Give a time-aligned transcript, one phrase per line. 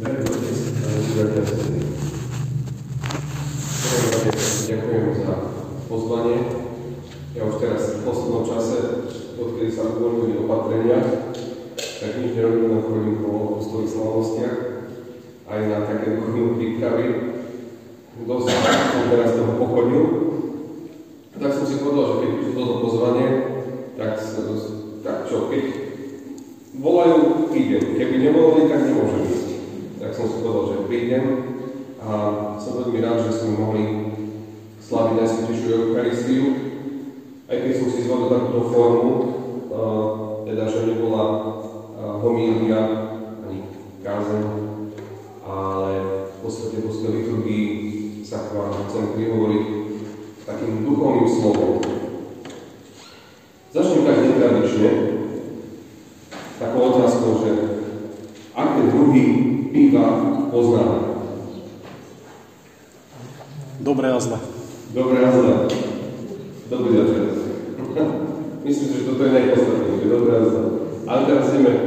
[0.00, 0.24] Verím
[4.64, 5.34] Ďakujem za
[5.92, 6.38] pozvanie.
[7.36, 8.76] Ja už teraz v poslednom čase,
[9.36, 11.04] odkedy sa uvoľnili opatrenia,
[11.76, 14.56] tak nič nerobím na chodím po svojich slavostiach,
[15.52, 17.06] aj na také duchovné prípravy.
[18.24, 20.04] Dosť som teraz toho pochodil,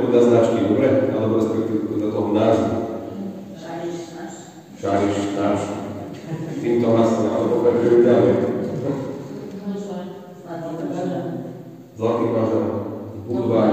[0.03, 0.87] podľa značky, dobre?
[1.15, 2.75] Alebo respektíve podľa toho názvu.
[4.83, 5.61] Šariš náš.
[6.59, 8.35] Týmto hlasom, ale pokračujú ďalej.
[11.93, 12.65] Zlatý pažar.
[13.23, 13.71] Budvaj.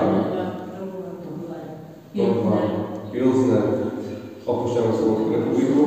[2.14, 2.66] Budvaj.
[3.10, 3.64] Pilsner.
[4.46, 5.82] Opúšťame svoju republiku.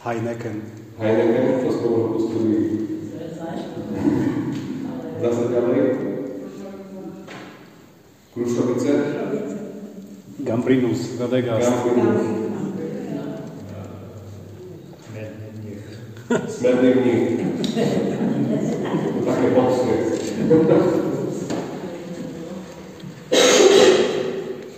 [0.00, 0.75] Heineken.
[11.26, 11.58] Radega.
[16.48, 17.40] Smerný mních.
[19.26, 19.92] Také mocný.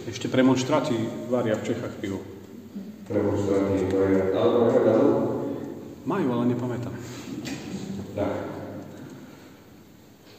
[0.08, 0.96] Ešte premonštrati
[1.28, 2.24] varia v Čechách pivo.
[3.04, 4.32] Premonštrati varia.
[4.32, 5.20] Ale máte datum?
[6.08, 6.96] Majú, ale nepamätám.
[8.16, 8.32] Tak.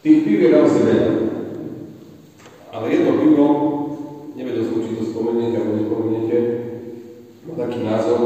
[0.02, 1.14] Tých pív je naozaj veľa.
[2.74, 3.69] Ale jedno pivo
[5.19, 5.85] spomenik, a będzie
[7.47, 8.19] ma taki názov,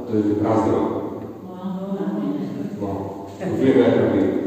[0.00, 0.72] a to jest prázdno.
[1.46, 2.06] No, no, no,
[2.80, 3.56] no.
[3.56, 4.39] wiemy jak robimy.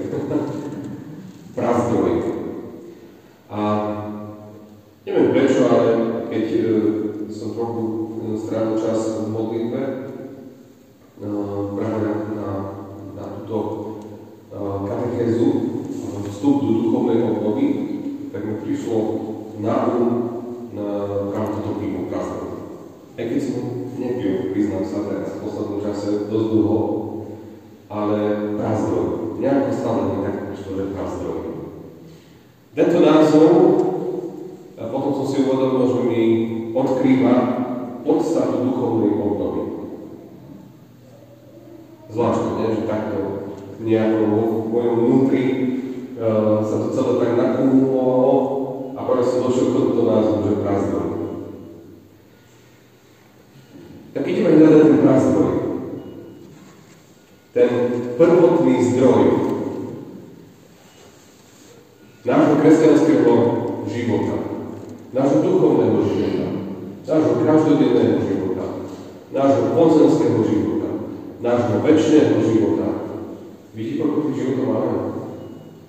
[73.73, 74.97] Vidíte, koľko tých životov máme?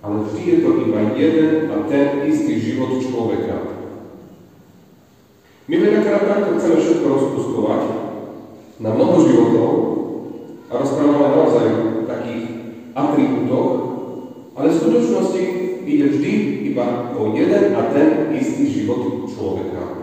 [0.00, 3.56] Ale vždy je to iba jeden a ten istý život človeka.
[5.68, 7.82] My veľakrát takto chceme všetko rozpustovať
[8.80, 9.70] na mnoho životov
[10.68, 12.44] a rozprávame naozaj o takých
[12.96, 13.68] atribútoch,
[14.56, 15.42] ale v skutočnosti
[15.84, 16.32] ide vždy
[16.72, 19.93] iba o jeden a ten istý život človeka.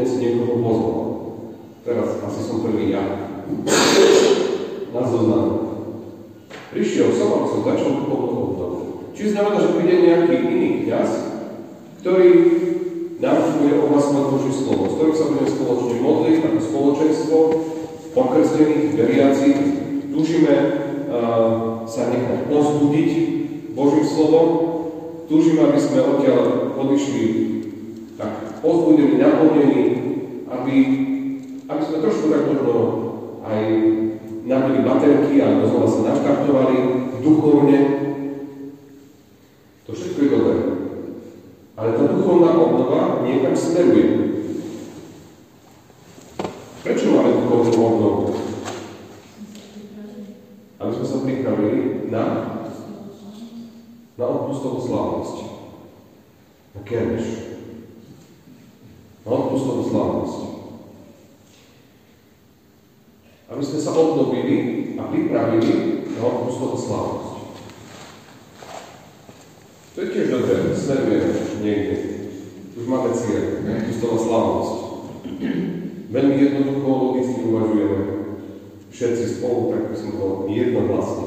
[0.00, 0.96] otec niekoho pozval.
[1.84, 3.04] Teraz asi som prvý ja.
[4.96, 5.48] Na zoznam.
[6.72, 8.60] Prišiel som a som začal pomôcť
[9.12, 11.10] Čiže znamená, že príde nejaký iný kniaz,
[12.00, 12.28] ktorý
[13.20, 17.38] navštívuje oblasť Božie slovo, s ktorým sa budeme spoločne modliť, ako spoločenstvo,
[18.16, 19.58] pokrstených, veriacich,
[20.08, 20.54] tužíme
[21.12, 23.10] uh, sa nechať pozbudiť
[23.76, 24.48] Božím slovom,
[25.28, 26.40] tužíme aby sme odtiaľ
[26.80, 27.49] odišli
[28.60, 29.82] pozbudení, naplnení,
[30.48, 30.76] aby,
[31.68, 32.74] aby sme trošku tak možno
[33.44, 33.60] aj
[34.44, 36.76] nabili baterky a znova sa naštartovali
[37.24, 37.78] duchovne.
[72.90, 74.84] male cvijete, ne, Hristova slavnost.
[76.10, 77.96] Meni jedno drugo ovo istinu uvažujeme.
[78.90, 81.24] Všetci ono, spolu, tako smo to jednoglasni.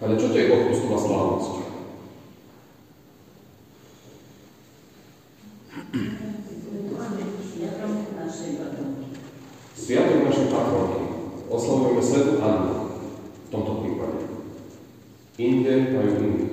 [0.00, 1.50] Ale pa čo to je pod Hristova slavnost?
[9.76, 11.04] Svijatom naše patronke
[11.50, 12.88] oslavujeme svetu Anu
[13.46, 14.24] v tomto prípade.
[15.38, 16.43] Inde pa majú iný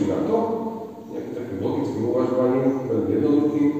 [0.00, 0.38] prišli na to,
[1.12, 3.70] nejakým takým logickým uvažovaním, veľmi jednoduchým,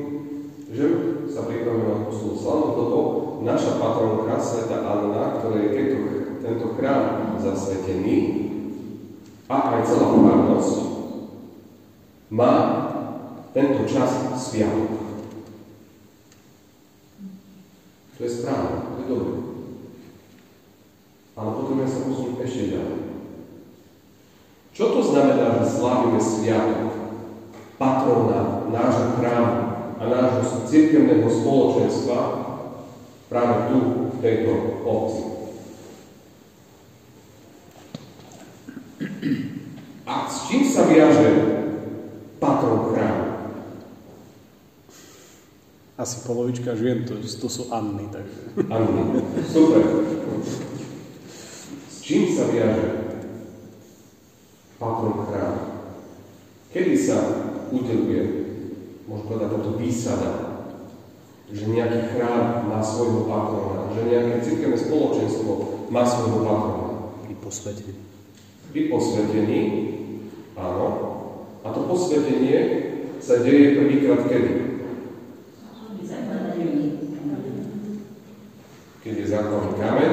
[0.69, 0.87] že
[1.33, 2.99] sa pripravíme na poslednú slavu, lebo
[3.41, 5.99] naša patronka, Sveta Anna, ktorej keď to
[6.45, 7.05] tento chrám
[7.41, 8.17] zasvetený
[9.49, 10.77] a aj celá farnosť
[12.29, 12.53] má
[13.57, 15.01] tento čas sviatok.
[18.15, 19.37] To je správne, to je dobré.
[21.33, 23.11] Ale potom ja sa musím ešte ďalej.
[24.81, 26.89] Čo to znamená, že slávime sviatok
[28.11, 29.57] patrona nášho chrámu
[29.99, 32.19] a nášho cirkevného spoločenstva
[33.31, 33.79] práve tu,
[34.11, 34.53] v tejto
[34.83, 35.23] obci?
[40.03, 41.31] A s čím sa viaže
[42.43, 43.27] patron chrámu?
[45.95, 48.41] Asi polovička žien, to, to sú Anny, takže...
[48.73, 49.83] Anny, super.
[51.87, 52.87] S čím sa viaže
[54.83, 55.63] patron chrámu?
[56.75, 57.40] Kedy sa
[57.71, 58.23] udeluje,
[59.07, 60.31] možno povedať toto výsada,
[61.51, 65.51] že nejaký chrám má svojho patrona, že nejaké cirkevné spoločenstvo
[65.91, 66.87] má svojho patrona.
[67.27, 67.95] I posvetenie.
[68.71, 69.61] Pri posvetení,
[70.55, 70.87] áno,
[71.61, 72.59] a to posvetenie
[73.19, 74.53] sa deje prvýkrát kedy?
[79.01, 80.13] Keď je základný kameň,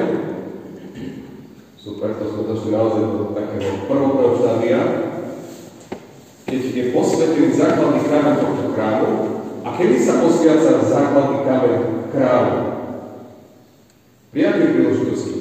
[1.76, 4.80] super, to sme došli naozaj do takého prvotného štádia,
[6.48, 9.10] keď je posvetený základný kameň tohto chrámu,
[9.60, 11.38] a kedy sa posviaca základný
[12.18, 12.58] chrámu?
[14.34, 15.34] Pri akej príležitosti?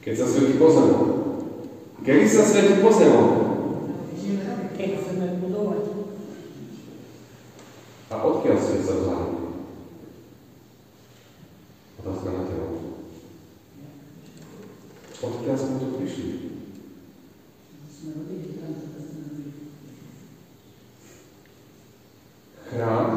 [0.00, 1.04] Keď sa svetí pozemok.
[2.00, 3.30] Kedy sa svetí pozemok?
[4.72, 5.84] Keď chceme budovať.
[8.08, 9.24] A odkiaľ svet sa vzal?
[12.00, 12.68] Otázka na teba.
[15.16, 16.30] Odkiaľ sme tu prišli?
[17.90, 18.72] Sme robili tam,
[22.66, 23.08] Chrám,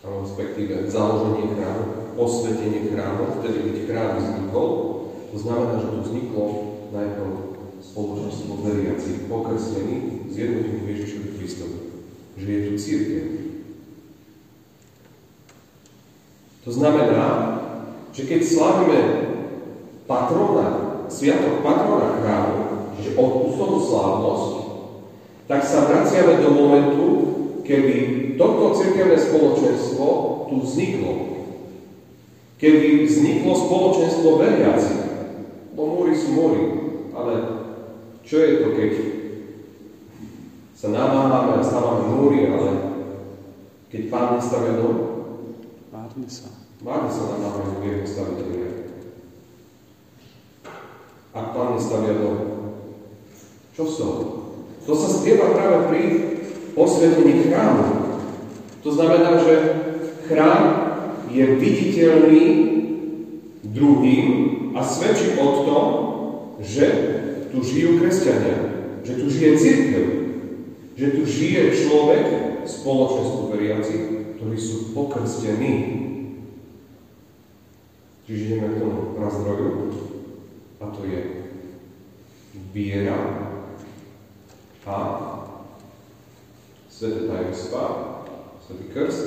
[0.00, 4.68] alebo respektíve založenie chrámu, osvetenie chrámu, vtedy keď chrám vznikol,
[5.34, 6.46] to znamená, že tu vzniklo
[6.94, 7.30] najprv
[7.82, 11.78] spoločenstvo veriacich, pokrstených, zjednotených Ježišovi Kristovi.
[12.38, 13.26] Že je tu církev.
[16.62, 17.26] To znamená,
[18.14, 19.00] že keď slavíme
[20.06, 20.68] patrona,
[21.10, 22.56] sviatok patrona chrámu,
[22.94, 24.52] čiže odpustovú slávnosť,
[25.50, 27.06] tak sa vraciame do momentu,
[27.64, 27.96] kedy
[28.36, 30.06] toto cirkevné spoločenstvo
[30.52, 31.12] tu vzniklo.
[32.60, 35.00] Kedy vzniklo spoločenstvo veriacich.
[35.72, 36.62] Bo múry sú múry,
[37.16, 37.34] ale
[38.28, 38.92] čo je to, keď
[40.76, 42.70] sa namáhame a stávame múry, ale
[43.88, 44.96] keď pán nestavia dom?
[45.88, 46.52] Márne sa.
[46.84, 48.68] Márne sa namáhajú jeho staviteľia.
[51.32, 52.36] Ak pán nestavia dom,
[53.72, 54.31] čo z toho?
[54.86, 56.02] To sa spieva práve pri
[56.74, 57.86] osvetení chrámu.
[58.82, 59.54] To znamená, že
[60.26, 60.62] chrám
[61.30, 62.44] je viditeľný
[63.62, 64.26] druhým
[64.74, 65.84] a svedčí o tom,
[66.58, 66.86] že
[67.54, 68.58] tu žijú kresťania,
[69.06, 70.04] že tu žije církev,
[70.98, 72.24] že tu žije človek,
[72.62, 73.94] spoločne veriaci,
[74.38, 75.74] ktorí sú pokrstení.
[78.22, 79.70] Čiže ideme k tomu prazdroju,
[80.78, 81.20] a to je
[82.70, 83.41] viera
[84.86, 84.96] a
[86.90, 87.84] sveté tajomstvá,
[88.58, 89.24] svetý krst,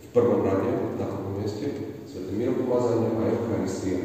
[0.00, 1.68] v prvom rade, na prvom mieste,
[2.08, 4.00] sveté miropomazanie a Eucharistia,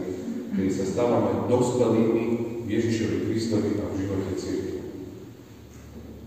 [0.52, 2.26] kedy sa stávame dospelými
[2.68, 4.80] Ježišovi Kristovi a v živote cirkvi.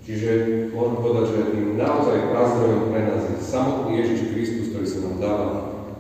[0.09, 0.31] Čiže
[0.73, 1.41] môžem povedať, že
[1.77, 5.49] naozaj prazdrojom pre nás je samotný Ježiš Kristus, ktorý sa nám dáva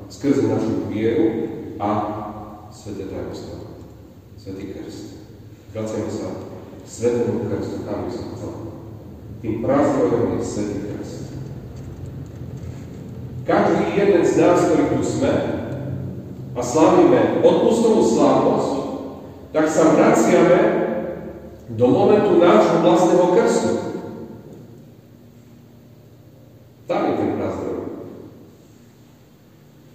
[0.08, 1.26] skrze našu vieru
[1.76, 1.88] a
[2.72, 3.84] sveté tajomstvo,
[4.40, 5.28] svetý krst.
[5.76, 6.47] Vracíme sa
[6.88, 8.52] svetému krstu, tam by som chcel.
[9.44, 11.16] Tým prazdrojom je svetý krst.
[13.44, 15.32] Každý jeden z nás, ktorý tu sme
[16.56, 18.72] a slavíme odpustovú slávnosť,
[19.54, 20.60] tak sa vraciame
[21.70, 23.72] do momentu nášho vlastného krstu.
[26.88, 27.78] Tam je ten prazdroj.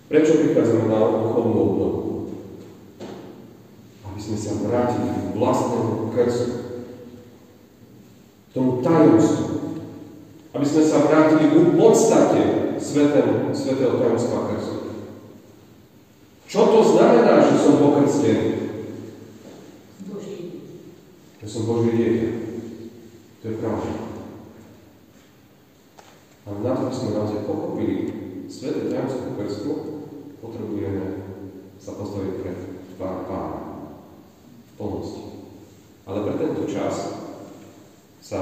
[0.07, 2.01] Prečo prichádzame na duchovnú obnovu?
[4.05, 6.62] Aby sme sa vrátili k vlastnému krstu.
[8.53, 9.45] Tomu tajomstvu.
[10.53, 12.41] Aby sme sa vrátili k podstate
[12.77, 14.77] svetého, svetého tajomstva krstu.
[16.45, 18.49] Čo to znamená, že som pokrstený?
[20.05, 20.37] Boží.
[21.41, 22.29] Že som Boží dieťa.
[23.41, 23.91] To je pravda.
[26.43, 27.95] Ale na to, aby sme naozaj pochopili
[28.45, 29.71] sveté tajomstvo krstu,
[30.37, 31.23] potrebujeme
[31.81, 32.57] sa postaviť pred
[32.95, 33.59] tvár Pána
[34.63, 35.23] v plnosti.
[36.05, 37.12] Ale pre tento čas
[38.23, 38.39] sa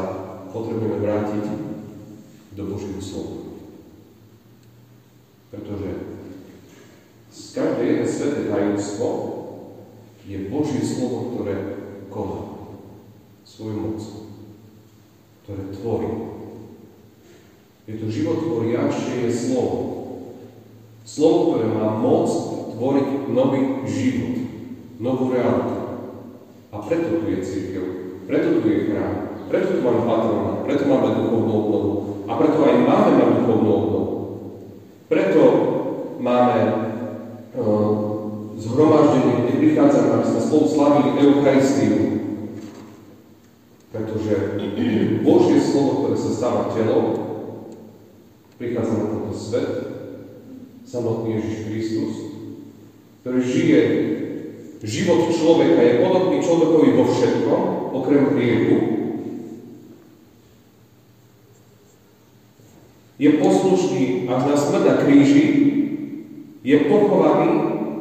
[0.54, 1.46] potrebujeme vrátiť
[2.54, 3.58] do Božieho slova.
[5.50, 5.90] Pretože
[7.58, 9.08] každé jedné sveté tajomstvo
[10.30, 11.56] je Božie slovo, ktoré
[12.14, 12.42] koná
[13.42, 14.02] svoju moc,
[15.42, 16.12] ktoré tvorí.
[17.90, 19.80] Je to životvoriačie je slovo.
[21.02, 22.30] Slovo, ktoré má moc
[22.78, 24.36] tvoriť nový život,
[25.02, 25.78] novú realitu.
[26.72, 27.86] A preto tu je církev,
[28.30, 31.92] preto tu je chrám, preto tu máme patrona, preto máme duchovnú obnovu
[32.24, 34.14] a preto aj máme na duchovnú obnovu.
[35.12, 35.42] Preto
[36.24, 36.60] máme
[37.60, 37.90] uh,
[38.56, 41.96] zhromaždenie, kde prichádzame, aby sme spolu slavili Eucharistiu.
[43.92, 44.34] Pretože
[45.28, 47.06] Božie slovo, ktoré sa stáva telom,
[48.56, 49.70] prichádza na tento svet,
[50.88, 52.14] samotný Ježiš Kristus,
[53.20, 53.82] ktorý žije
[54.80, 57.62] život človeka, je podobný človekovi vo všetkom,
[57.94, 58.78] okrem hriechu.
[63.22, 63.30] Je
[64.32, 65.46] až na smrť na kríži,
[66.62, 67.52] je pochovaný,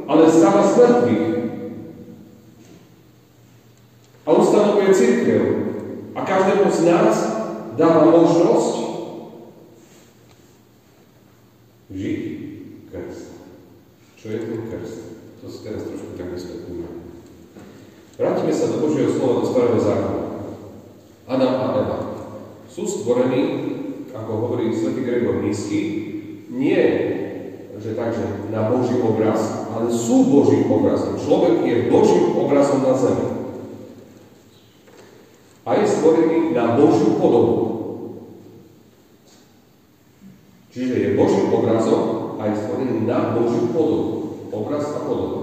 [0.06, 0.76] ale stáva z.
[4.26, 5.42] A ustanovuje církev.
[6.14, 7.14] A každému z nás
[7.74, 8.74] dáva možnosť
[11.90, 12.20] žiť
[12.92, 13.26] krst.
[14.14, 14.98] Čo je ten krst?
[15.40, 17.10] To si teraz trošku tak vysvetlíme.
[18.20, 20.24] Vrátime sa do Božieho slova, do starého zákona.
[21.24, 21.98] Adam a Eva
[22.68, 23.42] sú stvorení,
[24.12, 25.80] ako hovorí svätý Gregor Nízky,
[26.50, 27.10] nie
[27.80, 31.16] že takže na Boží obraz, ale sú Božím obrazom.
[31.16, 33.26] Človek je Božím obrazom na zemi.
[35.64, 37.56] A je stvorený na Božiu podobu.
[40.70, 44.12] Čiže je Božím obrazom a je stvorený na Božiu podobu.
[44.52, 45.40] Obraz a podoba.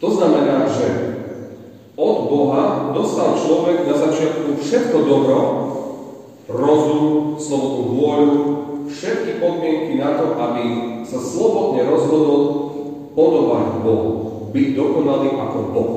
[0.00, 0.86] To znamená, že
[2.00, 5.38] od Boha dostal človek na začiatku všetko dobro,
[6.48, 10.64] rozum, slobodnú vôľu, všetky podmienky na to, aby
[11.06, 12.42] sa slobodne rozhodol
[13.14, 14.10] podobať Bohu.
[14.50, 15.94] Byť dokonalý ako Boh.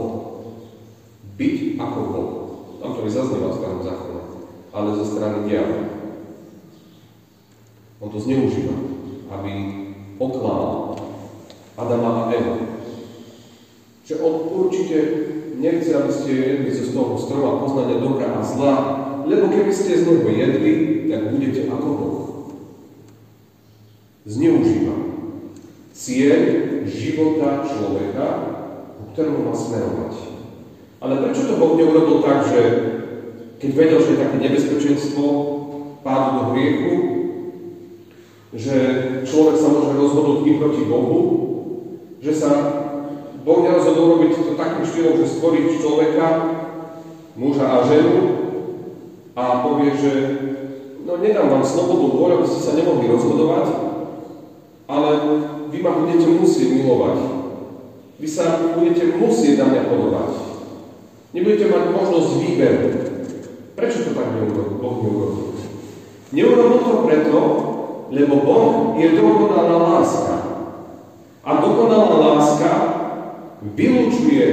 [1.36, 2.32] Byť ako Boh.
[2.78, 4.22] Tam to zaznieva v starom zákone,
[4.72, 5.84] ale zo strany diabla.
[8.04, 8.76] On to zneužíva,
[9.32, 9.52] aby
[10.20, 11.00] oklamal
[11.80, 12.56] Adama a Eva.
[14.04, 14.98] Že on určite
[15.58, 18.74] nechce, aby ste jedli zo toho stroma poznania dobra a zla,
[19.26, 20.74] lebo keby ste z neho jedli,
[21.10, 22.20] tak budete ako Boh
[24.30, 24.96] zneužíva
[25.90, 26.42] cieľ
[26.86, 28.26] života človeka,
[28.94, 30.14] ku ktorému má smerovať.
[31.02, 32.62] Ale prečo to Boh neurobil tak, že
[33.58, 35.26] keď vedel, že je také nebezpečenstvo
[36.06, 36.94] pádu do hriechu,
[38.54, 38.78] že
[39.26, 41.22] človek sa môže rozhodnúť i proti Bohu,
[42.22, 42.52] že sa
[43.44, 46.28] Boh nerozhodol robiť to takým štýlom, že stvorí človeka,
[47.34, 48.18] muža a ženu
[49.34, 50.12] a povie, že
[51.06, 53.66] no nedám vám slobodnú voľu, aby ste sa nemohli rozhodovať,
[54.86, 55.10] ale
[55.74, 57.18] vy ma budete musieť milovať.
[58.22, 60.32] Vy sa budete musieť na mňa podobať.
[61.34, 62.88] Nebudete mať možnosť výberu.
[63.74, 64.78] Prečo to tak neurobil?
[64.78, 65.44] Boh neurobil?
[66.30, 67.40] Neurobil to preto,
[68.14, 70.36] lebo Boh je dokonalá láska.
[71.42, 72.72] A dokonalá láska
[73.74, 74.46] vylúčuje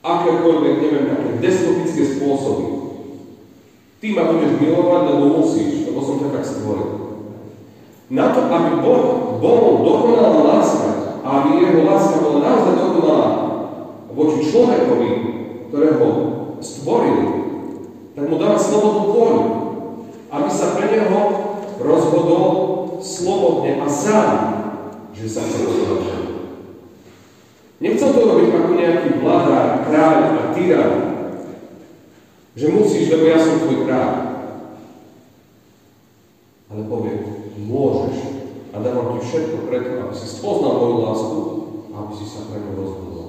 [0.00, 2.66] akékoľvek, neviem, také despotické spôsoby.
[4.00, 6.90] Ty ma budeš milovať, lebo musíš, lebo som ťa tak stvoril.
[8.10, 13.28] Na to, aby Boh bol dokonalá láska, aby jeho láska bola naozaj dokonalá
[14.10, 15.10] voči človekovi,
[15.68, 16.06] ktorého
[16.58, 17.20] stvoril,
[18.16, 19.44] tak mu dáva slobodnú vôľu,
[20.32, 21.20] aby sa pre neho
[21.78, 22.46] rozhodol
[23.04, 24.28] slobodne a sám,
[25.14, 26.20] že sa chce rozhodnúť.
[27.80, 30.92] Nechcel to robiť ako nejaký vládár, kráľ a tyran,
[32.52, 34.12] že musíš, lebo ja som tvoj kráľ.
[36.70, 37.14] Ale povie,
[37.64, 38.18] môžeš
[38.70, 41.40] a dávam ti všetko preto, aby si spoznal moju lásku
[41.90, 43.28] a aby si sa pre ňu rozhodol.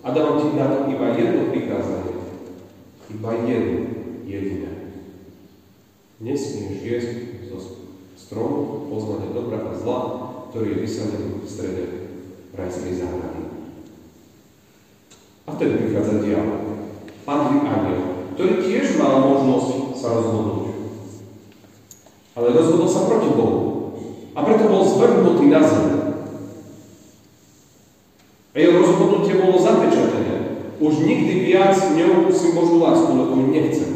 [0.00, 2.16] A dávam ti na to iba jedno prikázanie.
[3.12, 3.78] Iba jedno,
[4.24, 4.72] jediné.
[6.18, 7.12] Nesmieš jesť
[7.52, 7.58] zo
[8.16, 9.98] stromu poznania dobra a zla,
[10.48, 11.84] ktorý je vysadený v strede
[12.56, 13.42] rajskej záhrady.
[15.44, 16.67] A vtedy prichádza diabol.
[17.28, 18.00] Padlý aniel,
[18.32, 20.72] ktorý tiež mal možnosť sa rozhodnúť.
[22.32, 23.60] Ale rozhodol sa proti Bohu.
[24.32, 25.88] A preto bol zvrhnutý na zem.
[28.48, 30.56] A jeho rozhodnutie bolo zapečatené.
[30.80, 33.92] Už nikdy viac neopustím Božú lásku, lebo ju nechcem.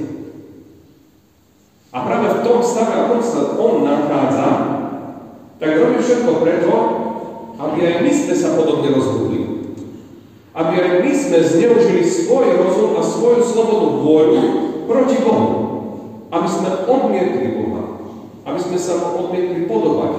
[1.89, 4.49] A práve v tom stave, akom sa on nachádza,
[5.57, 6.73] tak robí všetko preto,
[7.57, 9.52] aby aj my sme sa podobne rozhodli.
[10.53, 14.43] Aby aj my sme zneužili svoj rozum a svoju slobodnú vôľu
[14.85, 15.49] proti Bohu.
[16.29, 17.83] Aby sme odmietli Boha.
[18.45, 20.13] Aby sme sa odmietli podobať.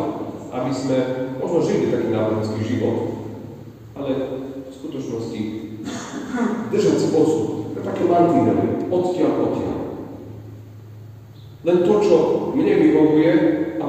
[0.49, 0.97] Aby sme
[1.37, 2.97] možno žili taký náboženský život.
[3.93, 4.09] Ale
[4.65, 5.41] v skutočnosti
[6.73, 7.77] držať si osud.
[7.83, 8.89] Také mantinely.
[8.89, 9.79] Odtiaľ, odtiaľ.
[11.63, 12.15] Len to, čo
[12.57, 13.31] mne vyhovuje
[13.77, 13.85] a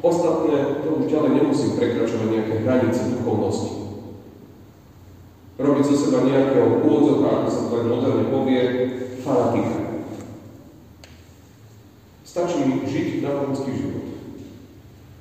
[0.00, 3.83] ostatné, to už ďalej nemusím prekračovať nejaké hranice duchovnosti
[5.84, 8.62] zo seba nejakého úvodzoka, ako sa to tak moderne povie,
[9.20, 9.78] fanatika.
[12.24, 14.06] Stačí žiť náboženský život.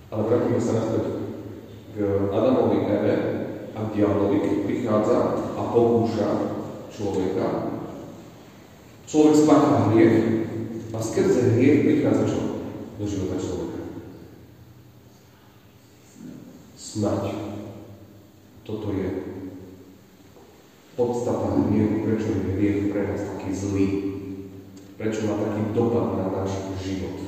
[0.09, 1.05] Ale vrátime sa naspäť
[1.93, 1.97] k
[2.31, 3.15] Adamovi Eve
[3.73, 5.17] a k diablovi, prichádza
[5.53, 6.29] a pokúša
[6.89, 7.47] človeka.
[9.09, 10.17] Človek spácha hriech
[10.93, 12.41] a skrze hriech prichádza čo?
[12.97, 13.81] Do života človeka.
[16.77, 17.23] Smrť.
[18.63, 19.32] Toto je
[21.03, 23.87] podstata hriechu, prečo je hriech pre nás taký zlý,
[24.95, 27.19] prečo má taký dopad na náš život.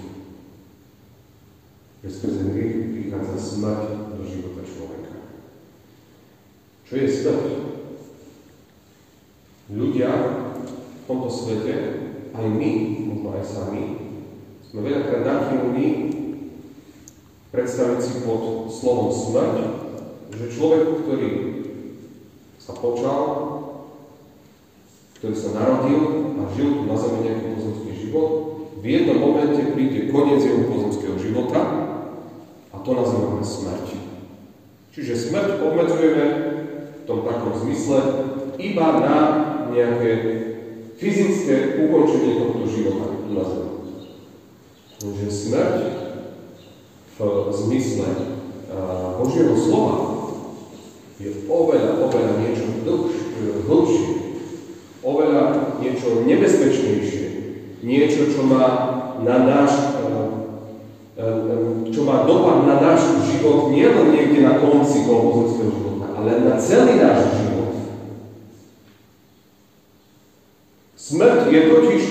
[2.00, 3.84] Že skrze hriech prichádza smrť
[4.16, 5.16] do života človeka.
[6.88, 7.48] Čo je smrť?
[9.76, 10.10] Ľudia
[10.80, 11.76] v tomto svete,
[12.32, 12.72] aj my,
[13.12, 13.84] možno aj sami,
[14.64, 15.88] sme veľakrát nachylní
[17.52, 19.56] predstaviť si pod slovom smrť,
[20.36, 21.32] že človek, ktorý
[22.60, 23.55] sa počal,
[25.20, 26.02] ktorý sa narodil
[26.38, 28.30] a žil tu na zemi nejaký pozemský život,
[28.80, 31.62] v jednom momente príde koniec jeho pozemského života
[32.70, 33.88] a to nazývame smrť.
[34.94, 36.26] Čiže smrť obmedzujeme
[37.02, 37.98] v tom takom zmysle
[38.62, 39.18] iba na
[39.74, 40.12] nejaké
[41.00, 43.72] fyzické ukončenie tohto života tu na zemi.
[45.02, 45.78] Takže smrť
[47.16, 48.08] v zmysle
[49.16, 49.96] Božieho slova
[51.16, 52.64] je oveľa, oveľa niečo
[53.66, 54.15] oveľa
[56.06, 57.26] niečo nebezpečnejšie,
[57.82, 58.66] niečo, čo má
[59.26, 60.30] na náš eh,
[61.18, 66.46] eh, čo má dopad na náš život nielen niekde na konci toho pozemského života, ale
[66.46, 67.74] na celý náš život.
[70.94, 72.04] Smrť je totiž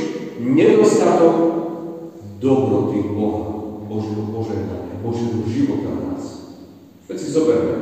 [0.43, 1.35] nedostatok
[2.43, 3.43] dobroty Boha,
[3.87, 6.25] Božieho požehnania, Božieho života v nás.
[7.07, 7.77] Veď si zoberme.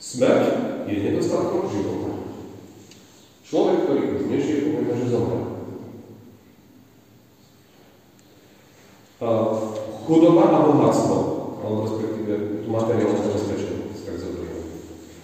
[0.00, 0.42] Smrť
[0.84, 2.13] je nedostatkom života.
[3.54, 5.46] Človek, ktorý už nežije, povieme, že zomrel.
[10.04, 11.16] Chudoba a bohatstvo,
[11.62, 14.66] alebo respektíve tú materiálnu zabezpečenosť, tak zoberieme.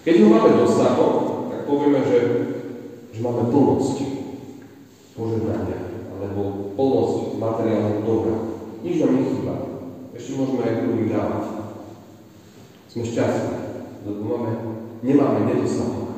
[0.07, 1.15] Keď ho máme dostatok,
[1.51, 2.19] tak povieme, že,
[3.11, 3.99] že máme plnosť
[5.19, 8.37] požehnania, alebo plnosť materiálneho dobra.
[8.87, 9.55] Nič nám nechýba.
[10.15, 11.45] Ešte môžeme aj druhým dávať.
[12.95, 13.59] Sme šťastní
[14.07, 14.51] lebo máme,
[15.03, 16.11] nemáme nedostatok.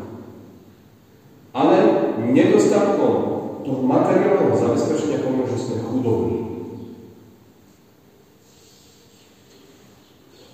[1.53, 1.82] Ale
[2.33, 3.15] nedostatkom
[3.63, 6.39] toho materiálneho zabezpečenia poviem, že sme chudobní.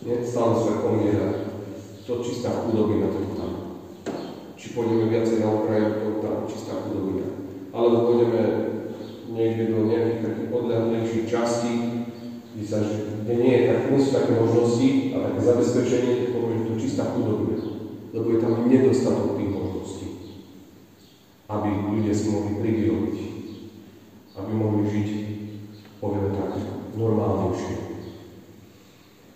[0.05, 1.49] Nie, stále sa pomiera
[2.09, 3.53] to čistá chudobina, to tam.
[4.57, 7.29] Či pôjdeme viacej na Ukrajinu, to tam čistá chudobina.
[7.69, 8.43] Alebo pôjdeme
[9.29, 11.73] niekde do nejakých takých odľahnejších častí,
[12.57, 16.65] kde, sa, kde nie, je, tak, nie sú také možnosti a také zabezpečenie, to poviem,
[16.65, 17.61] to je čistá chudobia,
[18.17, 20.08] lebo je tam nedostatok tých možností,
[21.49, 23.17] aby ľudia si mohli privýrobiť,
[24.37, 25.09] aby mohli žiť,
[25.97, 26.61] povieme tak,
[26.93, 27.75] normálnejšie.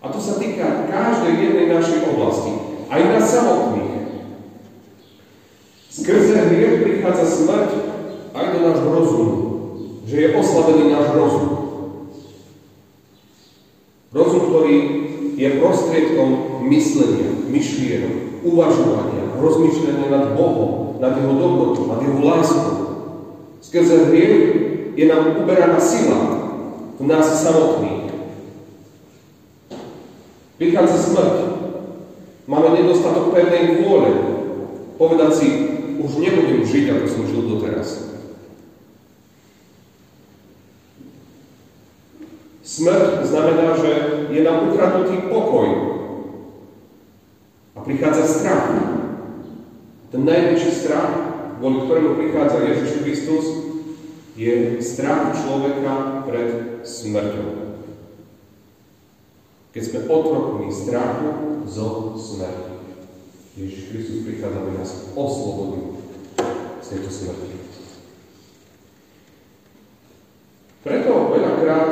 [0.03, 2.53] A to sa týka každej jednej našej oblasti,
[2.93, 3.93] aj na samotných.
[5.89, 7.69] Skrze hriech prichádza smrť
[8.33, 9.37] aj do nášho rozumu,
[10.05, 11.49] že je oslabený náš rozum.
[14.13, 14.75] Rozum, ktorý
[15.33, 16.29] je prostriedkom
[16.69, 22.71] myslenia, myšlienok, uvažovania, rozmýšľania nad Bohom, nad Jeho dobrotou, nad Jeho láskou.
[23.59, 24.35] Skrze hriech
[24.95, 26.15] je nám uberaná sila
[26.95, 28.15] v nás samotných.
[30.55, 31.35] Prichádza smrť.
[32.47, 34.11] Máme nedostatok pevnej vôle.
[34.95, 35.47] Povedať si,
[35.99, 38.15] už nebudem žiť, ako som žil doteraz.
[42.63, 43.91] Smrť znamená, že
[44.31, 45.67] je nám ukradnutý pokoj.
[47.75, 48.82] A prichádza strach.
[50.13, 51.09] Ten najväčší strach,
[51.57, 53.45] kvôli ktorému prichádza Ježiš Kristus,
[54.37, 56.49] je strach človeka pred
[56.85, 57.49] smrťou.
[59.73, 61.29] Keď sme otrokmi strachu
[61.65, 62.77] zo smrti.
[63.57, 65.97] Ježiš Kristus prichádza, aby nás oslobodil
[66.77, 67.57] z tejto smrti.
[70.85, 71.91] Preto veľakrát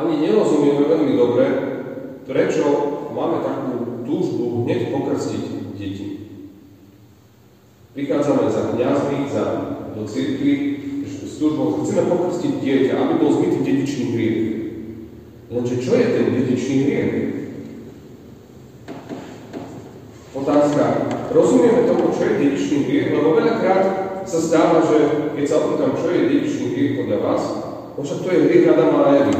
[0.00, 1.44] ani nerozumieme veľmi dobre,
[2.24, 2.64] prečo
[3.12, 5.44] máme takú túžbu hneď pokrstiť
[5.76, 6.08] deti.
[7.90, 9.44] Prichádzame za kniazmi, za,
[9.94, 10.54] do cirkvi,
[11.06, 14.40] s túžbou, chceme pokrstiť dieťa, aby bol zbytý dedičný hriech.
[15.50, 17.10] Lenže čo je ten dedičný hriech?
[20.30, 20.82] Otázka.
[21.34, 23.08] Rozumieme tomu, čo je dedičný hriech?
[23.14, 23.82] Lebo veľakrát
[24.26, 24.98] sa stáva, že
[25.34, 27.42] keď sa opýtam, čo je dedičný hriech podľa vás,
[27.94, 29.36] no však to je hriech Adama a Evy.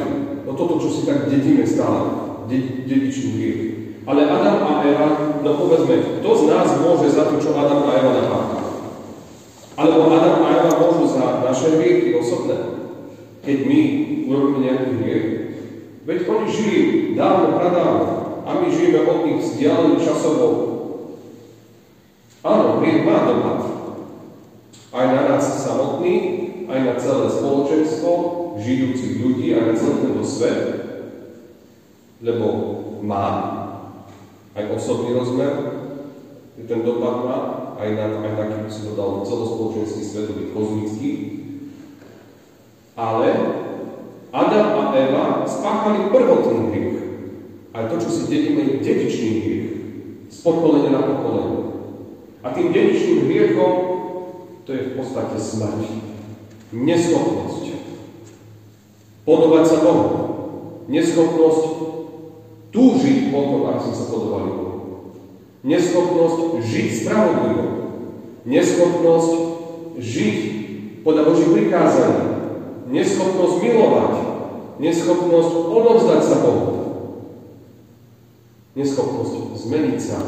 [0.47, 2.11] No toto, čo si tak dedíme stále,
[2.51, 3.63] de- dedičný hriech.
[4.09, 5.09] Ale Adam a Eva,
[5.45, 8.67] no povedzme, kto z nás môže za to, čo Adam a Eva napáchali?
[9.79, 12.55] Alebo Adam a Eva môžu za naše hriechy osobné,
[13.43, 13.81] keď my
[14.31, 15.27] urobíme nejaký hriech?
[16.07, 16.81] Veď oni žili
[17.19, 18.07] dávno, pradávno
[18.47, 20.47] a my žijeme od nich vzdialený časovo.
[22.47, 23.61] Áno, hriech má dopad.
[24.95, 26.15] Aj na nás samotný,
[26.71, 28.11] aj na celé spoločenstvo,
[28.63, 30.63] žijúcich ľudí a na celý tento svet,
[32.23, 32.47] lebo
[33.03, 33.27] má
[34.55, 35.53] aj osobný rozmer,
[36.61, 37.39] ten dopad má,
[37.81, 41.11] aj na, aj na keby si dodal celospoločenský svetový kozmický.
[43.01, 43.29] Ale
[44.29, 46.99] Adam a Eva spáchali prvotný hriech.
[47.73, 47.85] Ale
[48.41, 49.71] je dedičný hriech.
[50.31, 51.61] Z pokolenia na pokolenie.
[52.41, 53.73] A tým dedičným hriechom
[54.65, 55.83] to je v podstate smrť.
[56.71, 57.65] Neschopnosť
[59.27, 60.09] podobať sa Bohu.
[60.91, 61.63] Neschopnosť
[62.71, 64.79] túžiť po tom, aby sme sa podobali Bohu.
[65.67, 67.67] Neschopnosť žiť spravodlivo.
[68.49, 69.33] Neschopnosť
[70.01, 70.39] žiť
[71.05, 72.25] podľa Božích prikázaní.
[72.89, 74.15] Neschopnosť milovať.
[74.81, 76.80] Neschopnosť odovzdať sa Bohu.
[78.79, 80.19] Neschopnosť zmeniť sa.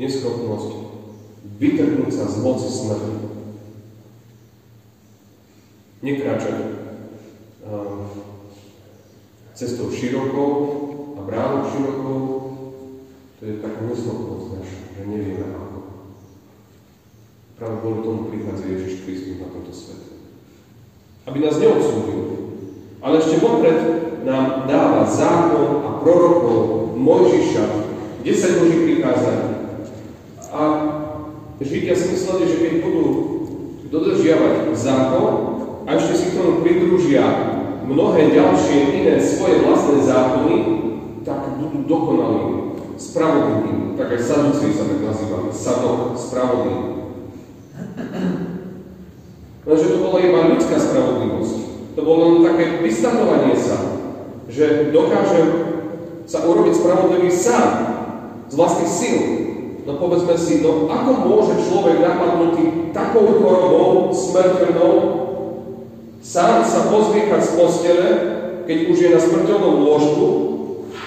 [0.00, 0.70] Neschopnosť
[1.58, 3.14] vytrhnúť sa z moci smrti.
[5.98, 6.56] Nekráčať
[9.58, 10.50] cestou širokou
[11.18, 12.20] a bránou širokou,
[13.38, 15.78] to je taká neschopnosť naša, že nevieme ako.
[17.58, 20.14] Práve kvôli tomu prichádza Ježiš Kristus na tento svet.
[21.26, 22.22] Aby nás neodsúdil.
[23.02, 23.78] Ale ešte vopred
[24.22, 27.64] nám dáva zákon a prorokov Mojžiša,
[28.26, 29.48] 10 Božích prikázaní.
[30.50, 30.62] A
[31.62, 33.04] Židia si mysleli, že keď budú
[33.90, 35.32] dodržiavať zákon
[35.86, 37.24] a ešte si k tomu pridružia
[37.86, 40.56] mnohé ďalšie iné svoje vlastné zákony,
[41.22, 42.44] tak budú dokonalí,
[42.98, 43.94] spravodliví.
[43.98, 45.48] Tak aj sadúci sa tak nazývali.
[45.50, 46.86] Sadok, spravodlivý.
[49.68, 51.56] Lenže to bola iba ľudská spravodlivosť.
[51.98, 53.78] To bolo len také vystatovanie sa,
[54.46, 55.77] že dokážem
[56.28, 57.68] sa urobiť spravodlivý sám,
[58.48, 59.20] z vlastných síl.
[59.88, 64.92] No povedzme si, no ako môže človek napadnutý takou chorobou smrteľnou
[66.20, 68.08] sám sa pozviechať z postele,
[68.68, 70.26] keď už je na smrteľnom lôžku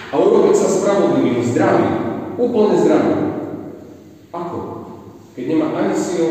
[0.10, 1.94] a urobiť sa spravodlivým, zdravým,
[2.42, 3.22] úplne zdravým.
[4.34, 4.58] Ako?
[5.38, 6.30] Keď nemá ani sil,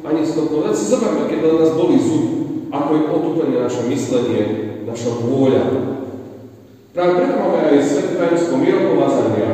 [0.00, 0.64] ani schopnosť.
[0.64, 2.24] Len si zoberme, keď na nás boli zub,
[2.72, 4.44] ako je otúpené naše myslenie,
[4.88, 5.64] naša vôľa.
[6.90, 9.50] Práve preto máme aj sveté tajemstvo miropomazania,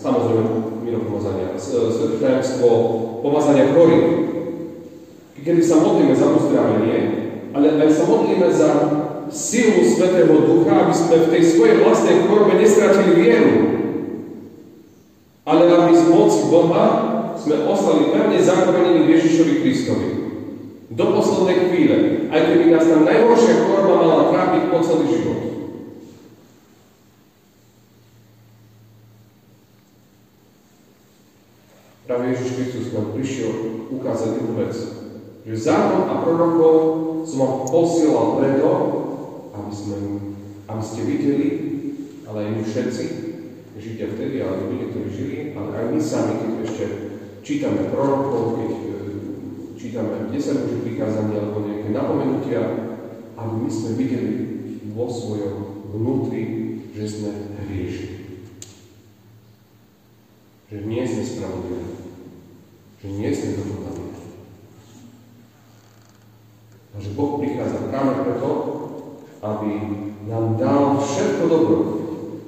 [0.00, 0.42] samozrejme
[0.80, 2.68] miropomazania, sveté tajemstvo
[3.20, 4.32] pomazania chorých.
[5.40, 6.98] Kedy sa modlíme za uzdravenie,
[7.52, 8.70] ale aj sa modlíme za
[9.32, 13.54] silu Svetého Ducha, aby sme v tej svojej vlastnej chorobe nestratili vieru.
[15.44, 16.86] Ale aby z moci Boha
[17.40, 20.08] sme ostali pevne zakorenení Ježišovi Kristovi.
[20.90, 21.96] Do poslednej chvíle,
[22.28, 25.40] aj keby nás tam najhoršia choroba mala trápiť po celý život.
[32.10, 33.52] Práve Ježiš Kristus nám prišiel
[33.92, 34.74] ukázať jednu vec.
[35.44, 36.76] Že zákon a prorokov
[37.28, 38.70] som vám posielal preto,
[39.52, 39.96] aby, sme,
[40.64, 41.46] aby ste videli,
[42.24, 43.04] ale aj my všetci,
[43.76, 46.86] židia vtedy, ale ľudia, ktorí žili, ale aj my sami, keď ešte
[47.44, 48.92] čítame prorokov, keď e,
[49.76, 52.60] čítame 10 Božích prikázaní alebo nejaké napomenutia,
[53.36, 54.32] aby my sme videli
[54.92, 56.42] vo svojom vnútri,
[56.92, 57.30] že sme
[57.64, 58.16] hriešni.
[60.68, 61.99] Že nie sme spravodliví.
[63.00, 64.04] Že nie sme dokonalí.
[66.90, 68.50] A že Boh prichádza práve preto,
[69.40, 69.72] aby
[70.28, 71.78] nám dal všetko dobro.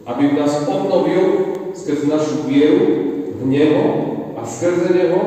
[0.05, 1.25] Aby nás obnovil
[1.73, 2.87] skrz našu vieru
[3.33, 3.85] v Neho
[4.37, 5.21] a skrze Neho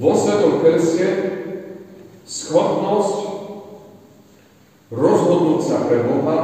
[0.00, 1.06] vo Svetom Krste
[2.26, 3.16] schopnosť
[4.90, 6.38] rozhodnúť sa pre Boha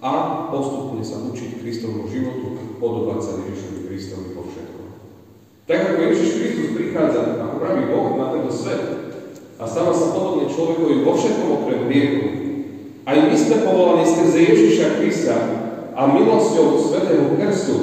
[0.00, 0.12] a
[0.52, 4.69] postupne sa učiť Kristovmu životu, podobať sa Ježišovi Kristovi vo všetkom.
[5.70, 8.82] Tak ako Ježiš Kristus prichádza ako pravý Boh na tento svet
[9.54, 12.26] a stáva sa podobne človekovi vo všetkom okrem hriechu,
[13.06, 15.36] aj my sme povolaní skrze Ježiša Krista
[15.94, 17.76] a milosťou Svetého Krstu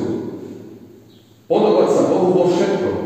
[1.47, 2.97] podobať sa Bohu vo všetkom.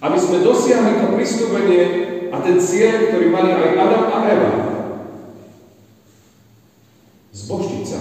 [0.00, 1.84] Aby sme dosiahli to pristúpenie
[2.32, 4.52] a ten cieľ, ktorý mali aj Adam a Eva.
[7.36, 8.00] Zbožtiť sa,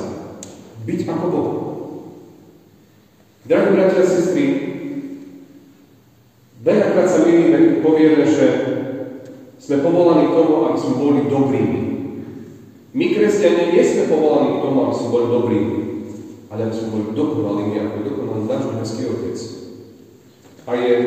[0.88, 1.52] byť ako Boh.
[3.50, 4.46] Drahí bratia a sestry,
[6.62, 7.34] veľakrát sa my
[7.90, 8.48] povieme, že
[9.58, 11.82] sme povolaní k tomu, aby sme boli dobrými.
[12.94, 15.78] My, kresťania, nie sme povolaní k tomu, aby sme boli dobrými,
[16.54, 19.38] ale aby sme boli dokonalými, ako je dokonalý náš nebeský Otec.
[20.70, 21.06] A je e,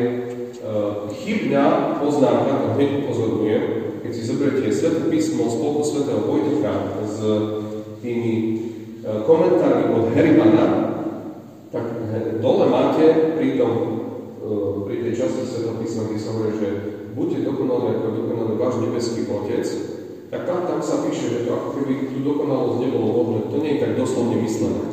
[1.23, 3.63] chybná poznámka, to hneď upozorňujem,
[4.03, 7.17] keď si zoberiete Sveté písmo z Polku svätého Vojtecha s
[8.03, 8.51] tými e,
[9.27, 10.67] komentármi od Hermana,
[11.71, 11.85] tak
[12.39, 14.02] dole máte pri, tom,
[14.83, 16.69] pri tej časti Svetého písma, kde sa hovorí, že
[17.15, 19.67] buďte dokonalí, ako je dokonalý váš nebeský Otec,
[20.33, 23.39] tak tam, tam sa píše, že to ako keby tú dokonalosť nebolo možné.
[23.53, 24.83] To nie je tak doslovne myslené.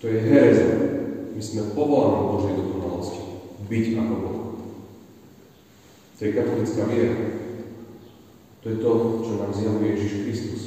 [0.00, 0.68] To je hereza.
[1.36, 3.20] My sme povolaní Božej dokonalosti.
[3.68, 4.40] Byť ako Boh.
[6.16, 7.16] To je katolická viera.
[8.60, 8.90] To je to,
[9.24, 10.62] čo nám zjavuje Ježiš Kristus.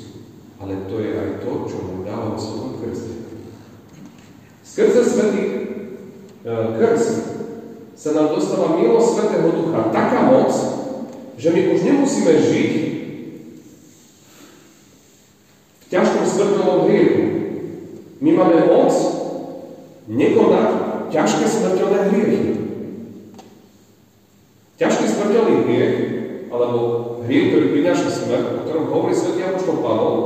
[0.62, 3.14] Ale to je aj to, čo nám dáva v svojom krste.
[4.62, 5.58] Skrze svetý e,
[6.78, 7.43] krst
[7.94, 9.94] sa nám dostáva milosť Svetého Ducha.
[9.94, 10.52] Taká moc,
[11.38, 12.72] že my už nemusíme žiť
[15.82, 17.24] v ťažkom smrteľnom hriechu.
[18.24, 18.94] My máme moc
[20.10, 20.70] nekonať
[21.14, 22.42] ťažké smrteľné hriechy.
[24.74, 25.96] Ťažký smrteľný hriech,
[26.50, 26.80] alebo
[27.24, 30.18] hriech, ktorý prináša smrť, o ktorom hovorí svätý Apoštol Pavol,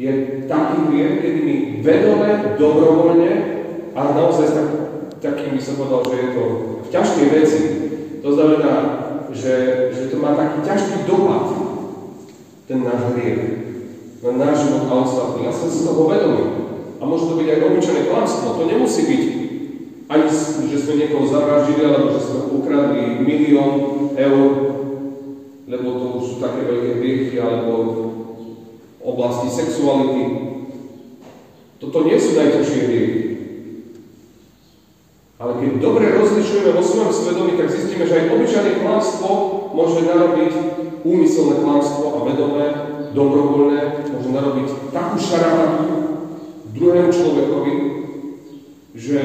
[0.00, 0.10] je
[0.48, 3.32] taký hriech, kedy my vedome, dobrovoľne
[3.92, 4.68] a naozaj tak,
[5.20, 6.44] takým by som povedal, že je to
[7.30, 7.60] v ťažkej veci.
[8.20, 8.74] To znamená,
[9.30, 9.54] že,
[9.94, 11.46] že to má taký ťažký dopad,
[12.66, 13.42] ten náš hriech,
[14.20, 15.46] na náš život a ostatný.
[15.46, 16.44] Ja som si toho vedomý.
[17.00, 18.58] A môže to byť aj obyčajné klamstvo.
[18.58, 19.22] To nemusí byť
[20.10, 20.26] ani,
[20.68, 23.72] že sme niekoho zavraždili, alebo že sme ukradli milión
[24.18, 24.50] eur,
[25.70, 27.72] lebo to už sú také veľké hriechy, alebo
[29.00, 30.24] oblasti sexuality.
[31.80, 33.30] Toto nie sú najťažšie hriechy.
[35.40, 39.30] Ale keď dobre rozlišujeme vo svojom svedomí, tak zistíme, že aj obyčajné klamstvo
[39.72, 40.52] môže narobiť
[41.00, 42.64] úmyselné klamstvo a vedomé,
[43.16, 45.88] dobrovoľné, môže narobiť takú šarabatu
[46.76, 47.72] druhému človekovi,
[48.92, 49.20] že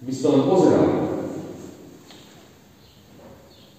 [0.00, 0.92] by ste len pozerali.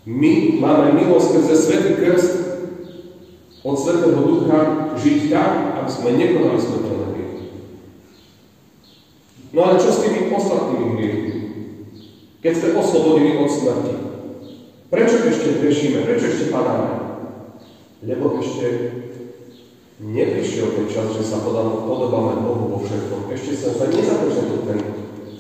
[0.06, 2.34] My máme milosť skrze Svetý Krst
[3.66, 7.17] od Svetého Ducha žiť tak, aby sme nekonali smrteľné.
[9.58, 11.34] No ale čo s tými ostatnými hriechmi?
[12.46, 13.94] Keď ste oslobodili od smrti.
[14.94, 16.06] Prečo ešte hrešíme?
[16.06, 16.94] Prečo ešte padáme?
[18.06, 18.66] Lebo ešte
[19.98, 23.34] neprišiel ten čas, že sa podobáme Bohu vo všetkom.
[23.34, 24.80] Ešte sa, sa nezapočal ten,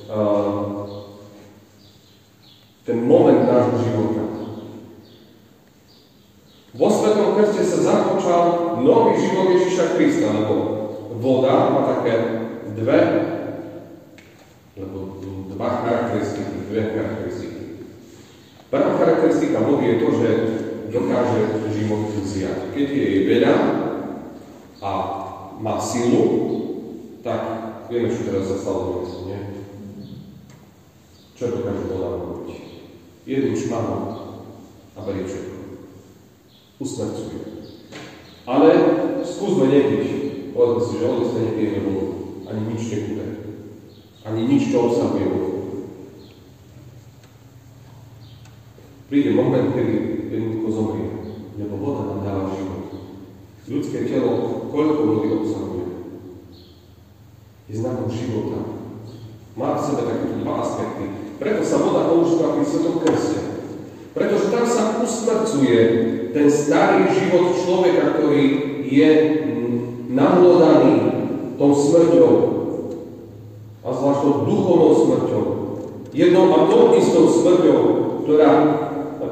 [0.10, 0.82] uh,
[2.89, 4.23] ten moment nášho života.
[6.73, 8.43] Vo Svetom Krste sa započal
[8.82, 10.53] nový život Ježiša Krista, lebo
[11.21, 12.13] voda má také
[12.73, 12.99] dve,
[14.78, 15.18] lebo
[15.50, 17.62] dva charakteristiky, dve charakteristiky.
[18.70, 20.30] Prvá charakteristika vody je to, že
[20.94, 21.42] dokáže
[21.74, 22.78] život vziať.
[22.78, 23.56] Keď je jej veľa
[24.84, 24.92] a
[25.58, 26.24] má silu,
[27.26, 27.42] tak
[27.90, 29.42] vieme, čo teraz sa stalo dnes, nie?
[31.34, 32.50] Čo dokáže Boha robiť?
[33.26, 34.04] Jedným šmahom
[34.94, 35.58] a berie všetko.
[36.78, 37.40] Usmrcuje.
[38.48, 38.70] Ale
[39.26, 40.06] skúsme nepiť.
[40.54, 42.08] Povedzme si, že odnesť nepijeme vodu.
[42.48, 43.47] Ani nič nekúpe.
[44.28, 45.52] Ani nič, čo obsahuje vodu.
[49.08, 49.96] Príde moment, kedy
[50.28, 51.08] jednoducho zomrie,
[51.56, 52.92] lebo voda nám dáva život.
[53.72, 55.86] Ľudské telo, koľko vody obsahuje,
[57.72, 58.60] je znakom života.
[59.56, 61.06] Má v sebe takéto dva aspekty.
[61.40, 63.42] Preto sa voda používa pri Svetom Krste.
[64.12, 65.80] Pretože tam sa usmrcuje
[66.36, 68.44] ten starý život človeka, ktorý
[68.84, 69.10] je
[70.12, 70.96] namlodaný
[71.56, 72.34] tou smrťou
[73.84, 75.44] a zvlášť tou duchovnou smrťou.
[76.17, 77.82] Jednou a tou istou smrťou,
[78.25, 78.51] ktorá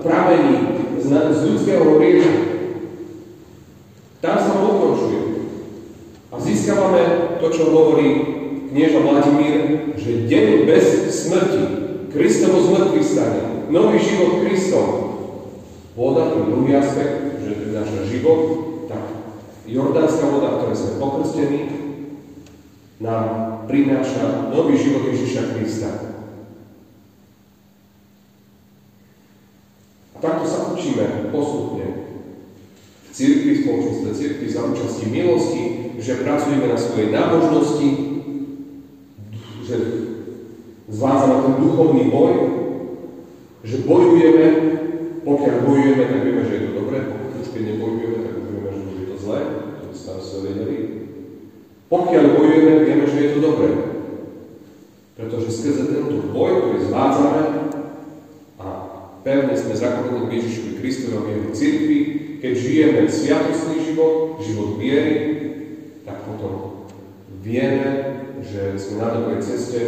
[0.05, 0.57] pramení
[1.01, 2.33] z, z ľudského hriechu.
[4.21, 5.21] Tam sa ukončuje.
[6.29, 7.01] A získavame
[7.41, 8.09] to, čo hovorí
[8.69, 9.53] knieža Vladimír,
[9.97, 11.63] že deň bez smrti,
[12.13, 13.41] Kristovo zmrtvý stane,
[13.73, 14.85] nový život Kristov.
[15.97, 18.41] Voda, ten druhý aspekt, že prináša život,
[18.85, 19.03] tak
[19.65, 21.61] jordánska voda, ktoré sme pokrstení,
[23.01, 23.25] nám
[23.65, 26.15] prináša nový život Ježiša Krista.
[30.25, 31.85] takto sa učíme postupne
[33.05, 33.09] v
[34.05, 35.63] spoločenstve cirkvi za účasti milosti,
[35.97, 37.89] že pracujeme na svojej nábožnosti,
[39.65, 39.75] že
[40.93, 42.33] zvádzame ten duchovný boj,
[43.65, 44.45] že bojujeme,
[45.25, 46.99] pokiaľ bojujeme, tak vieme, že je to dobré,
[47.55, 49.39] keď nebojujeme, tak už vieme, že je to zlé,
[49.79, 50.77] to by sme sa vedeli.
[51.89, 53.69] Pokiaľ bojujeme, vieme, že je to dobré.
[55.15, 57.43] Pretože skrze tento boj, ktorý zvádzame,
[59.25, 61.99] Pevne sme zakotvení v Ježišovi Kristovi a v jeho cirkvi,
[62.45, 65.17] keď žijeme sviatostný život, život viery,
[66.05, 66.85] tak potom
[67.41, 69.81] vieme, že sme na dobrej ceste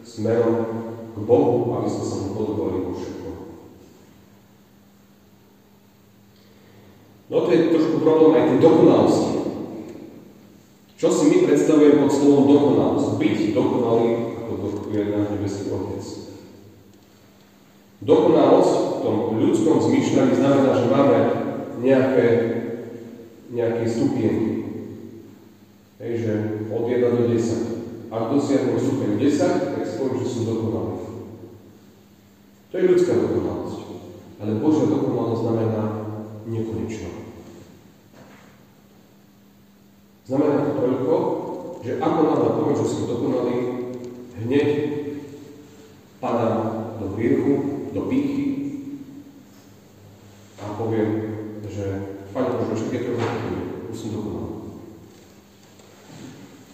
[0.00, 0.64] smerom
[1.12, 3.36] k Bohu, aby sme sa mu podobali vo všetkom.
[7.28, 9.32] No to je trošku problém aj tej dokonalosti.
[10.96, 13.20] Čo si my predstavujeme pod slovom dokonalosť?
[13.20, 16.04] Byť dokonalý, ako dokuje náš nebeský Otec.
[18.00, 21.43] Dokonalosť v tom ľudskom zmýšľaní znamená, že máme
[21.84, 22.26] nejaké,
[23.52, 24.52] nejaké stupienky.
[26.00, 26.32] Hej, že
[26.72, 28.08] od 1 do 10.
[28.08, 30.96] Ak dosiahnem stupeň 10, tak si poviem, že som dokonalý.
[32.72, 33.80] To je ľudská dokonalosť.
[34.40, 35.82] Ale Božia dokonalosť znamená
[36.48, 37.10] nekonečno.
[40.24, 41.14] Znamená to toľko,
[41.84, 43.56] že ako náhle poviem, že som dokonalý,
[44.40, 44.68] hneď
[46.16, 46.56] padám
[46.96, 47.52] do hriechu,
[47.92, 48.44] do pýchy
[50.58, 51.23] a poviem,
[52.84, 53.12] Bože, všetky to
[53.92, 54.48] už som dokonal.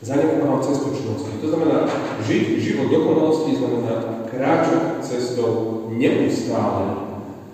[0.01, 1.39] Zanechávam cestu činnosti.
[1.45, 1.85] To znamená,
[2.25, 6.97] žiť život dokonalosti znamená kráčať cestou neustále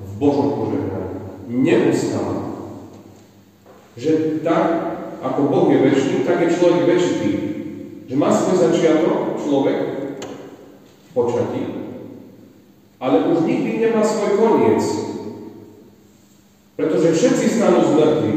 [0.06, 1.26] v Božom požehnaní.
[1.50, 2.54] Neustále.
[3.98, 4.66] Že tak,
[5.26, 7.30] ako Boh je väčší, tak je človek väčší.
[8.06, 9.78] Že má svoj začiatok človek
[11.10, 11.62] počatí,
[13.02, 14.84] ale už nikdy nemá svoj koniec.
[16.76, 18.35] Pretože všetci stanú z mŕtvych.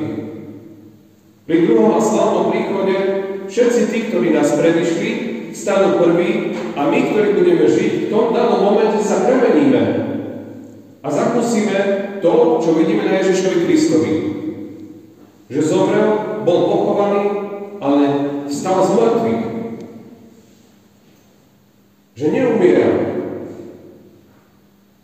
[1.49, 2.93] Pri druhom a slavnom príchode
[3.49, 5.09] všetci tí, ktorí nás predišli,
[5.49, 9.81] stanú prví a my, ktorí budeme žiť, v tom danom momente sa premeníme
[11.01, 11.77] a zakúsime
[12.21, 14.13] to, čo vidíme na Ježišovi Kristovi.
[15.49, 16.09] Že zomrel,
[16.45, 17.23] bol pochovaný,
[17.81, 18.03] ale
[18.53, 19.43] stal z mŕtvych.
[22.13, 22.89] Že neumiera,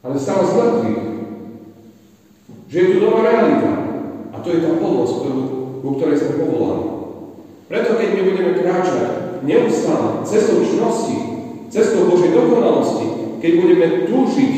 [0.05, 1.01] ale stále z mŕtvych.
[2.69, 3.71] Že je tu nová realita.
[4.29, 5.54] A to je tá pomoc, ktorú,
[5.86, 6.89] ku ktorej sme povolaní.
[7.69, 9.10] Preto, keď my budeme kráčať
[9.45, 11.17] neustále cestou čnosti,
[11.69, 14.54] cestou Božej dokonalosti, keď budeme túžiť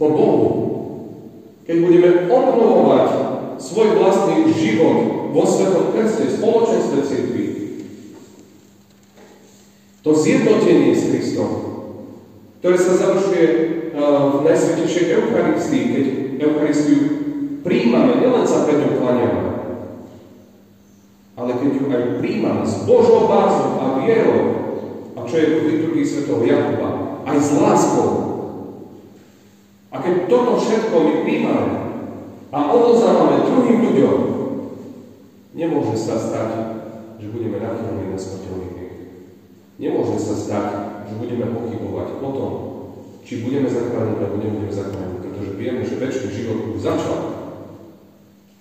[0.00, 0.48] po Bohu,
[1.68, 3.08] keď budeme obnovovať
[3.60, 7.44] svoj vlastný život vo Svetom Krste, spoločenstve cirkvi,
[10.04, 11.52] to zjednotenie s Kristom,
[12.60, 13.44] ktoré sa završuje
[13.96, 16.04] v Najsvetejšej Eucharistii, keď
[16.44, 17.00] Eucharistiu
[17.64, 19.00] príjmame, nielen sa pred ňou
[21.64, 24.40] keď ju aj príjmame s Božou bázou a vierou,
[25.16, 28.10] a čo je v liturgii svätého Jakuba, aj s láskou.
[29.88, 31.74] A keď toto všetko my príjmame
[32.52, 34.16] a odozávame druhým ľuďom,
[35.56, 36.50] nemôže sa stať,
[37.16, 38.68] že budeme nachylení na smrteľný
[39.74, 40.66] Nemôže sa stať,
[41.10, 42.52] že budeme pochybovať o tom,
[43.26, 47.18] či budeme zachránení, alebo nebudeme zachránení, pretože vieme, že väčší život už začal.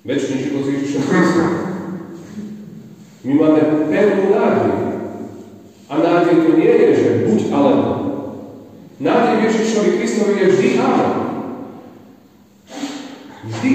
[0.02, 1.63] Večný život s Ježišom.
[3.24, 4.76] My máme pevnú nádej.
[5.88, 7.90] A nádej to nie je, že buď alebo.
[9.00, 11.10] Nádej Ježišovi Kristovi je vždy áno.
[13.48, 13.74] Vždy.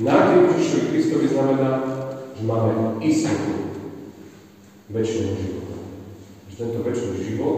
[0.00, 1.70] Nádej Ježišovi Kristovi znamená,
[2.32, 2.72] že máme
[3.04, 3.52] istotu
[4.88, 5.76] väčšného života.
[6.48, 7.56] Že tento väčší život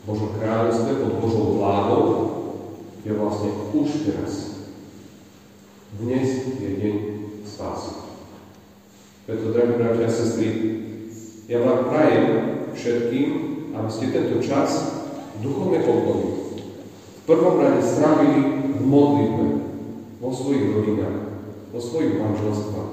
[0.00, 2.04] v Božom kráľovstve pod Božou vládou
[3.04, 4.32] je vlastne už teraz.
[6.00, 6.96] Dnes je deň
[7.44, 8.01] spásy.
[9.22, 10.48] Preto, drahí bratia a sestry,
[11.46, 12.26] ja vám prajem
[12.74, 13.28] všetkým,
[13.70, 14.98] aby ste tento čas
[15.38, 16.42] duchovnej obnovy
[17.22, 19.46] v prvom rade strávili v modlitbe
[20.18, 21.38] vo svojich rodinách,
[21.70, 22.90] vo svojich manželstvách.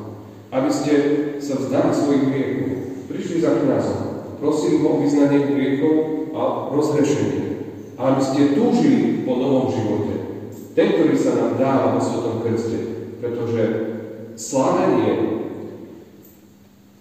[0.54, 0.94] Aby ste
[1.42, 2.70] sa vzdali svojich hriechov,
[3.10, 4.02] prišli za kniazom,
[4.38, 5.96] prosili o vyznanie hriechov
[6.38, 7.74] a rozhrešenie.
[7.98, 10.14] A aby ste túžili po novom živote.
[10.78, 12.80] Ten, ktorý sa nám dáva vo Svetom Krste.
[13.18, 13.62] Pretože
[14.38, 15.29] slávenie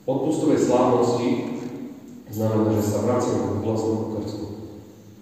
[0.08, 1.28] odpustovej slávnosti
[2.32, 4.46] znamená, že sa vraciame k vlastnému krstu.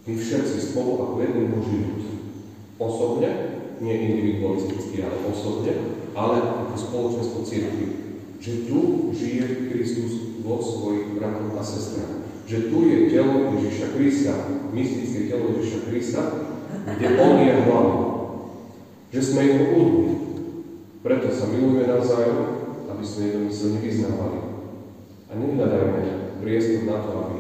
[0.07, 2.03] My všetci spolu ako jeden Boží ľud.
[2.78, 3.30] Osobne,
[3.82, 5.74] nie individualisticky, ale osobne,
[6.14, 7.87] ale ako spoločenstvo církvy.
[8.39, 8.80] Že tu
[9.11, 12.22] žije Kristus vo svojich bratoch a sestrach.
[12.47, 14.34] Že tu je telo Ježiša Krista,
[14.70, 16.22] mystické telo Ježiša Krista,
[16.87, 18.03] kde On je hlavou.
[19.11, 20.14] Že sme jeho údmi.
[21.03, 22.39] Preto sa milujeme navzájom,
[22.87, 24.45] aby sme jednomyselne vyznávali.
[25.27, 26.03] A nehľadajme
[26.39, 27.37] priestor na to, aby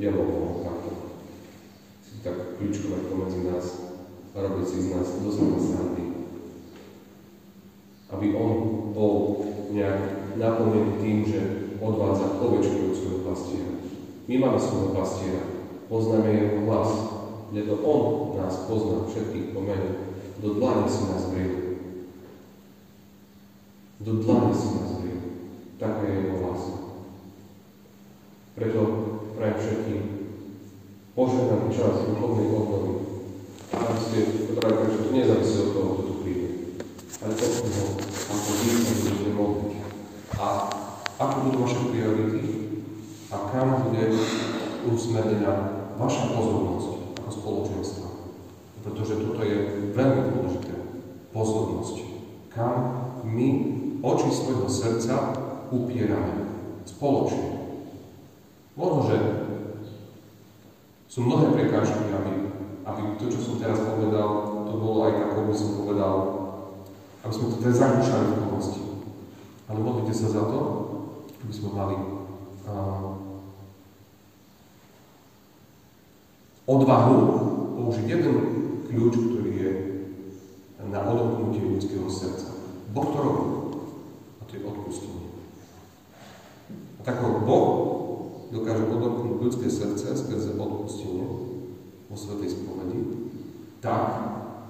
[0.00, 0.90] dielo bolo takto.
[2.00, 3.66] Si tak kľúčkovať pomedzi nás
[4.32, 5.38] a robiť si z nás dosť.
[8.08, 8.52] Aby on
[8.96, 11.40] bol nejak naplnený tým, že
[11.76, 13.72] odvádza ovečku od svojho pastiera.
[14.24, 15.44] My máme svojho pastiera,
[15.92, 16.90] poznáme jeho hlas,
[17.52, 18.02] lebo on
[18.40, 20.16] nás pozná všetkých po mene.
[20.40, 21.52] Do dlane si nás vril.
[24.00, 25.20] Do dlane si nás vril.
[25.76, 26.87] Taká je jeho láska.
[28.58, 28.82] Preto
[29.38, 30.02] prajem všetkým
[31.14, 32.92] požehnaný čas duchovnej obnovy.
[33.70, 34.18] A aby ste,
[34.58, 36.48] práve že to nezávisí od toho, kto tu príde.
[37.22, 39.72] Ale to od toho, ako vy sa budete modliť.
[40.42, 40.46] A
[41.22, 42.42] ako budú vaše priority
[43.30, 44.04] a kam bude
[44.90, 45.54] usmernená
[45.94, 46.90] vaša pozornosť
[47.22, 48.08] ako spoločenstva.
[48.82, 49.58] Pretože toto je
[49.94, 50.74] veľmi dôležité.
[51.30, 51.96] Pozornosť.
[52.50, 52.74] Kam
[53.22, 53.48] my
[54.02, 55.14] oči svojho srdca
[55.70, 56.42] upierame
[56.82, 57.47] spoločne.
[59.08, 59.16] Že
[61.08, 62.52] sú mnohé prekážky, aby,
[62.84, 66.14] aby to, čo som teraz povedal, to bolo aj ako by som povedal,
[67.24, 68.82] aby sme to teda zakúšali v plnosti.
[69.72, 70.60] Ale modlite sa za to,
[71.40, 71.96] aby sme mali
[72.68, 73.16] uh,
[76.68, 77.16] odvahu
[77.80, 78.34] použiť jeden
[78.92, 79.70] kľúč, ktorý je
[80.84, 82.52] na odomknutie ľudského srdca.
[82.92, 83.44] Boh to robí.
[84.40, 85.32] A to je odpustenie.
[86.68, 87.66] A tak ako Boh
[88.48, 91.26] dokáže odomknúť ľudské srdce skrze odpustenie
[92.08, 93.00] vo Svetej spovedi,
[93.84, 94.08] tak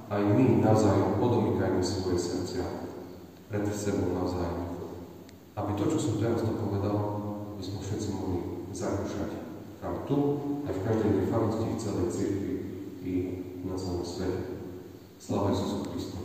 [0.08, 2.64] aj my navzájom odomýkajme svoje srdcia
[3.48, 4.66] pred sebou navzájom.
[5.58, 6.96] Aby to, čo som teraz to povedal,
[7.54, 8.38] aby sme všetci mohli
[8.74, 9.30] zakúšať
[9.78, 10.18] tam tu,
[10.66, 12.54] aj v každej tej farnosti, v celej cirkvi
[13.02, 13.12] i
[13.62, 14.58] na celom svete.
[15.18, 16.18] Sláva Jezusu Kristu.